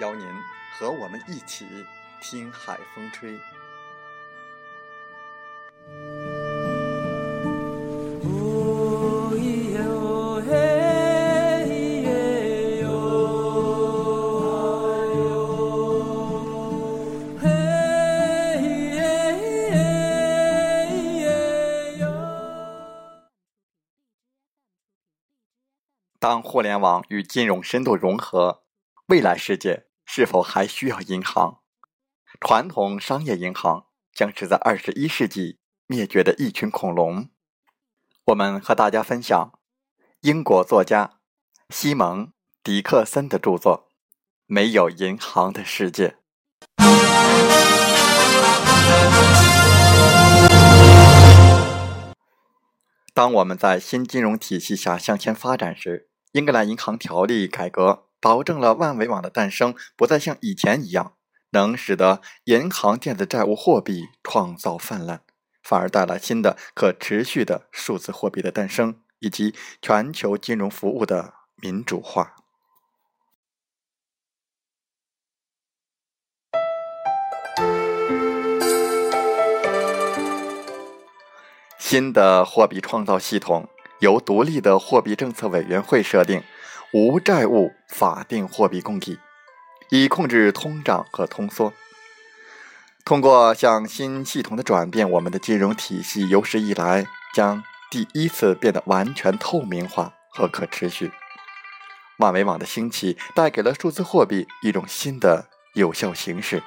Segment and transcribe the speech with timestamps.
[0.00, 0.26] 邀您
[0.72, 1.66] 和我们一起
[2.20, 3.38] 听海风吹。
[26.20, 28.62] 当互联网与金融深度融合，
[29.06, 31.60] 未来世界是否还需要银行？
[32.40, 37.28] 传统商业银行将是在二十一世纪灭绝的一群恐龙。
[38.24, 39.52] 我们和大家分享
[40.22, 41.18] 英国作家
[41.68, 42.26] 西蒙·
[42.62, 43.90] 迪克森的著作
[44.46, 46.16] 《没有银行的世界》。
[53.12, 61.14] 当我们在新金融体系下向前发展时，英格兰银行条例改革保证了万维网的诞生，不再像以前一样
[61.50, 65.20] 能使得银行电子债务货币创造泛滥，
[65.62, 72.34] 反而带来新的可持续的数字货币的诞生，以及全球金融服务的民主化。
[81.78, 83.68] 新的货币创造系统。
[84.00, 86.40] 由独立的货币政策委员会设定
[86.92, 89.18] 无债务法定货币供给，
[89.90, 91.72] 以控制通胀和通缩。
[93.04, 101.10] 通过向新系统的转变，我们的金融体系有史以来将第一次变得完全透明化和可持续。
[102.18, 106.62] 万维网的兴起带给了数字货币一种新的有效形式。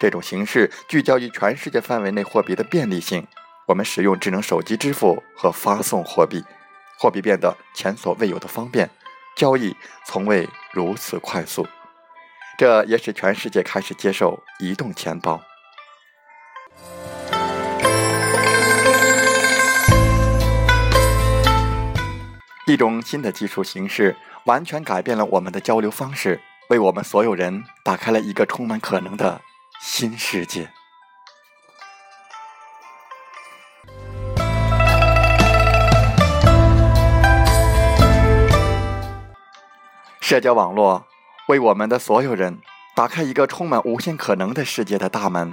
[0.00, 3.26] 这种形式聚焦于全世界范围内货币的便利性。
[3.66, 6.44] 我们使用智能手机支付和发送货币，
[6.98, 8.90] 货币变得前所未有的方便，
[9.36, 11.66] 交易从未如此快速。
[12.56, 15.40] 这也使全世界开始接受移动钱包。
[22.66, 26.40] 一种新的技术形式完全改变了我们的交流方式，
[26.70, 29.40] 为我们所有人打开了一个充满可能的
[29.82, 30.70] 新世界。
[40.26, 41.04] 社交网络
[41.48, 42.58] 为我们的所有人
[42.96, 45.52] 打开一个充满无限可能的世界的大门。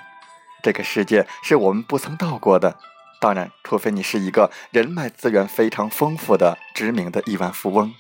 [0.64, 2.78] 这个世界是我们不曾到过的，
[3.20, 7.94] 当然，除非你是一个人脉资源非常丰富的知名的亿万富翁。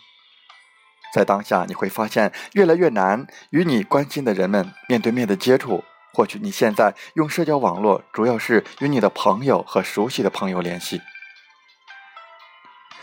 [1.13, 5.83] 在当下，你会发现越来越难与你关心的人们面对面的接触。
[6.13, 11.01] 或许你现在用社交网络主要是与你的朋友和熟悉的朋友联系。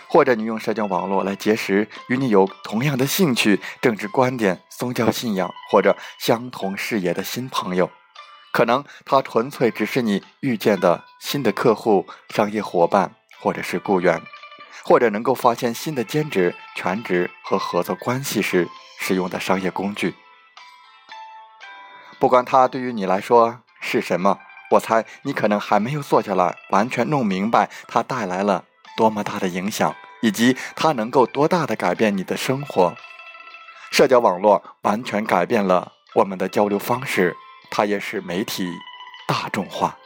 [0.09, 7.91] 或者你用社交网络来结识与你有同样的兴趣、政治观点、宗教信仰或者相同视野的新朋友，
[8.53, 14.23] 可能他纯粹只是你遇见的新的客户、商业伙伴，或者是雇员，
[14.83, 18.67] 或者能够发现新的兼职、全职和合作关系时
[18.99, 20.15] 使用的商业工具。
[22.19, 24.39] 不管它对于你来说是什么，
[24.71, 28.65] 我猜你可能还没有坐下来完全弄明白它带来了。
[28.99, 32.97] 多么大的影响，以及它能够多大的改变你的生活？
[33.93, 37.37] 社交网络完全改变了我们的交流方式，
[37.71, 38.69] 它也使媒体
[39.29, 39.97] 大众化。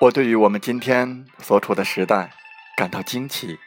[0.00, 2.30] 我对于我们今天所处的时代
[2.74, 3.58] 感到惊奇。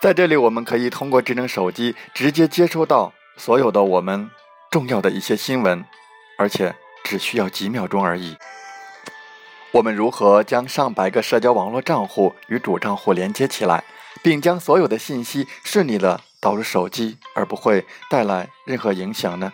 [0.00, 4.30] 在这里，我们可以通过智能手机直接接收到所有的我们
[4.70, 5.84] 重要的一些新闻，
[6.38, 6.72] 而且。
[7.10, 8.36] 只需要几秒钟而已。
[9.72, 13.82] 我们如何将上百个社交网络账户与主账户连接起来，
[14.22, 19.52] 并将所有的信息顺利的导入手机，而不会带来任何影响呢？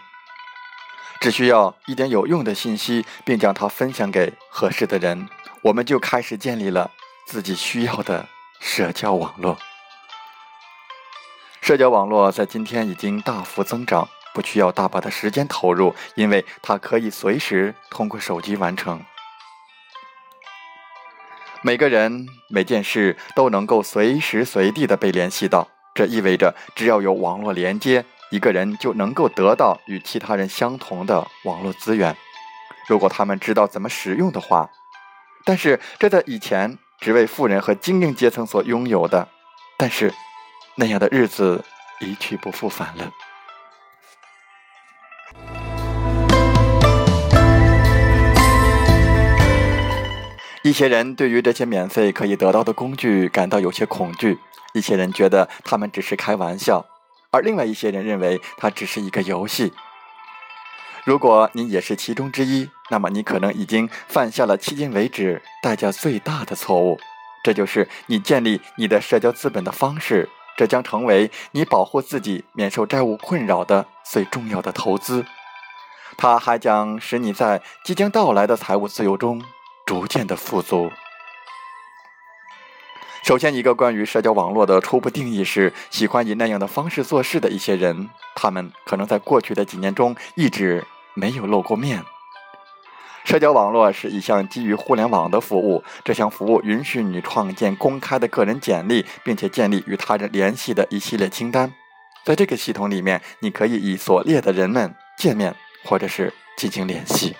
[1.18, 5.26] 只需要一点有用的信息，并将它分享给合适的人，
[5.62, 6.90] 我们就开始建立了
[7.26, 8.28] 自己需要的
[8.60, 9.56] 社交网络。
[11.62, 14.06] 社交网络在今天已经大幅增长，
[14.36, 19.02] 不需要大把的时间投入，因为它可以随时通过手机完成。
[21.62, 32.14] 每个人每件事都能够随时随地的被联系到，这意味着只要有网络连接，一个人就能够得到与其他人相同的网络资源。
[32.86, 34.68] 如果他们知道怎么使用的话，
[35.46, 39.26] 但是这在以前只为富人和精英阶层所拥有的，
[39.78, 40.12] 但是。
[40.78, 41.64] 那样的日子
[42.00, 43.10] 一去不复返了。
[50.66, 54.40] 一些人对于这些免费可以得到的工具感到有些恐惧，
[54.74, 56.84] 一些人觉得他们只是开玩笑，
[57.30, 59.72] 而另外一些人认为它只是一个游戏。
[61.04, 66.98] 如果你也是其中之一，那么你可能已经犯下了迄今为止代价最大的错误，
[67.44, 70.28] 这就是你建立你的社交资本的方式。
[70.56, 75.24] 这将成为你保护自己免受债务困扰的最重要的投资，
[76.16, 79.40] 它还将使你在即将到来的财务自由中
[79.86, 80.90] 逐渐的富足。
[83.22, 90.84] 首先，一个关于社交网络的初步定义是：喜欢以那样的方式做事的一些人，他们可能在过去的几年中一直
[91.14, 92.02] 没有露过面。
[93.24, 95.82] 社交网络是一项基于互联网的服务。
[96.04, 101.72] 这项服务允许你创建公开的个人简历，并且建立与他人联系的一系列清单。
[102.24, 105.54] 在这个系统里面，你可以与所列的人们见面，
[105.84, 107.36] 或者是进行联系。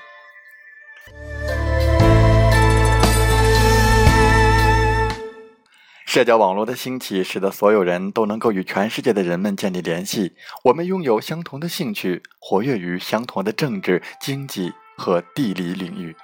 [6.07, 10.35] 社交网络的兴起，使得所有人都能够与全世界的人们建立联系。
[10.65, 14.73] 我们拥有相同的兴趣，活跃于相同的政治、经济。
[14.99, 16.17] 和地理领域。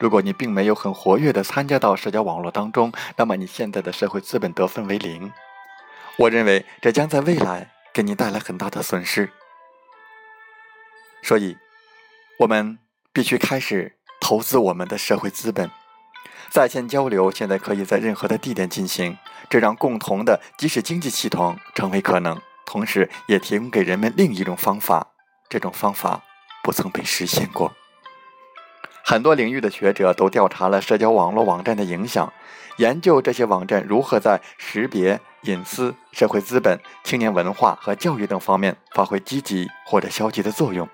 [0.00, 5.30] 如果你并没有很活跃地参加到社交网络当中，那么你现在的社会资本得分为零。
[6.16, 9.30] 我认为这将在未来给你带来很大的损失。
[11.22, 11.58] 所以，
[12.38, 12.78] 我们
[13.12, 15.70] 必须开始投资我们的社会资本。
[16.50, 19.16] 在线交流现在可以在任何的地点进行，
[19.48, 25.08] 这让共同的即使经济系统成为可能，同时也提供给人们另一种方法。
[25.48, 26.22] 这种方法
[26.62, 27.72] 不曾被实现过。
[29.04, 32.32] 很多领域的学者都调查了社交网络网站的影响，
[32.76, 40.88] 研究这些网站如何在识别隐私、社会资本、青年文化和教育等方面发挥积极或者消极的作用。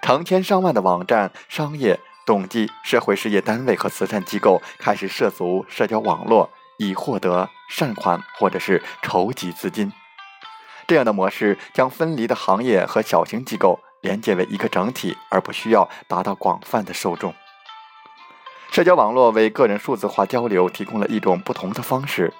[0.00, 2.00] 成千上万的网站、商业、
[2.30, 9.92] 总计、社会事业单位和慈善机构开始涉足社交网络，以获得善款或者是筹集资金。
[10.86, 13.80] 这样的模式将分离的行业和小型机构。
[14.02, 17.34] 连接为一个整体，而不需要达到广泛的受众。
[18.70, 22.32] 社交网络为个人数字化交流提供了一种不同的方式。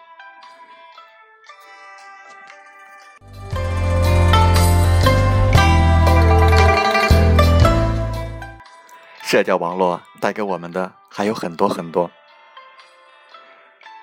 [9.31, 12.11] 社交网络带给我们的还有很多很多。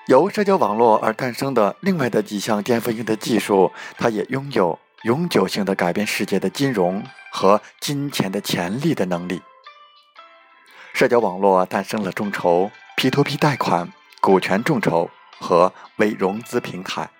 [0.06, 7.04] 由社交网络而诞生的另外的几项颠覆性的技术，它也拥有永久性的改变世界的金融。
[7.30, 9.42] 和金钱的潜力的能力。
[10.94, 13.92] 社交网络诞生了众筹、P2P 贷款、
[14.22, 17.10] 股权众筹和微融资平台。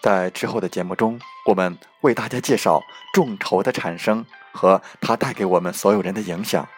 [0.00, 2.80] 在之后的节目中，我们为大家介绍
[3.12, 6.68] 众筹的产生和它带给我们所有人的影响。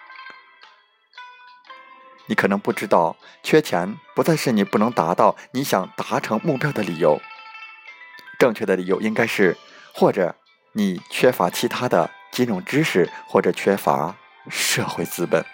[2.27, 7.21] 你可能不知道，缺钱不再是你不能达到你想达成目标的理由。
[8.39, 9.57] 正确的理由应该是，
[9.93, 10.35] 或者。
[10.77, 14.17] 你缺乏其他的金融知识，或者缺乏
[14.51, 15.47] 社会资本。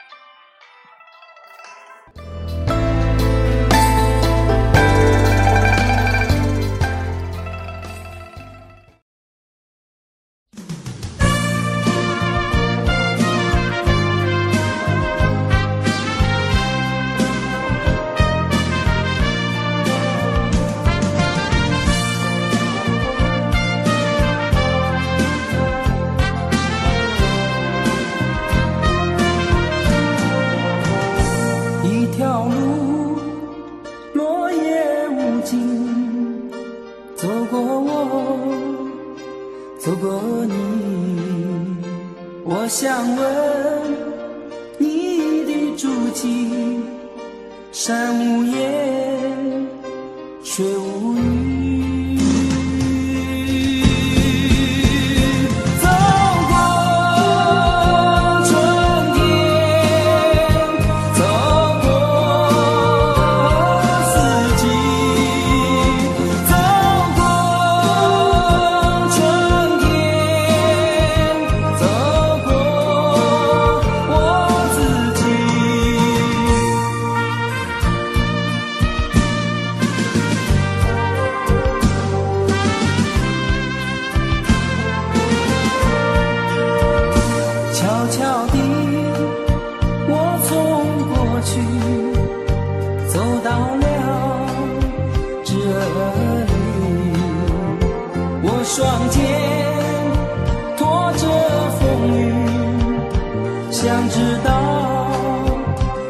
[103.83, 104.61] 想知道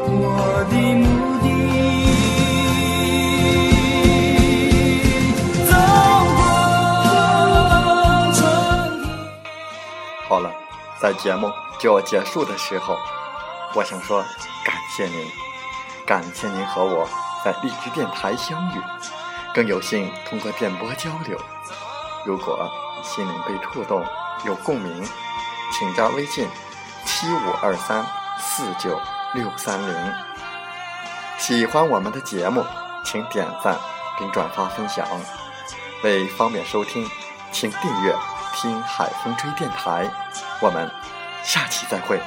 [0.05, 1.47] 我的目的。
[5.69, 5.71] 走
[6.35, 6.43] 过
[8.33, 8.39] 春
[8.99, 9.07] 天。
[10.27, 10.51] 好了，
[10.99, 11.49] 在节目
[11.79, 12.97] 就要结束的时候，
[13.73, 14.21] 我想说
[14.65, 15.25] 感谢您，
[16.05, 17.07] 感谢您和我
[17.45, 18.81] 在荔枝电台相遇，
[19.55, 21.39] 更有幸通过电波交流。
[22.25, 22.69] 如果
[23.01, 24.05] 心灵被触动，
[24.45, 25.05] 有共鸣，
[25.71, 26.45] 请加微信
[27.21, 28.03] 七五二三
[28.39, 28.99] 四九
[29.35, 30.13] 六三零。
[31.37, 32.65] 喜欢我们的节目，
[33.05, 33.77] 请点赞
[34.17, 35.07] 并转发分享。
[36.03, 37.07] 为方便收听，
[37.51, 38.15] 请订阅
[38.57, 40.09] “听海风吹电台”。
[40.61, 40.89] 我们
[41.43, 42.19] 下期再会。